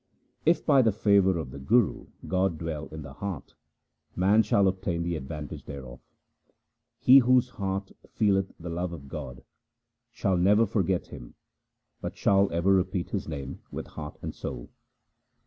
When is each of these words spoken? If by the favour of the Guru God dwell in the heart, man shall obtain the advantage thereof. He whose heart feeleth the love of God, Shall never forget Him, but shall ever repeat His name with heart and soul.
If 0.47 0.65
by 0.65 0.81
the 0.81 0.91
favour 0.91 1.37
of 1.37 1.51
the 1.51 1.59
Guru 1.59 2.07
God 2.27 2.57
dwell 2.57 2.87
in 2.87 3.03
the 3.03 3.13
heart, 3.13 3.53
man 4.15 4.41
shall 4.41 4.67
obtain 4.67 5.03
the 5.03 5.15
advantage 5.15 5.65
thereof. 5.65 5.99
He 6.97 7.19
whose 7.19 7.49
heart 7.49 7.91
feeleth 8.09 8.51
the 8.59 8.71
love 8.71 8.93
of 8.93 9.07
God, 9.07 9.43
Shall 10.11 10.37
never 10.37 10.65
forget 10.65 11.05
Him, 11.09 11.35
but 12.01 12.17
shall 12.17 12.51
ever 12.51 12.73
repeat 12.73 13.11
His 13.11 13.27
name 13.27 13.61
with 13.69 13.85
heart 13.89 14.17
and 14.23 14.33
soul. 14.33 14.71